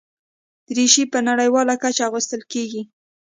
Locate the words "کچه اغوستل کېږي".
1.83-2.81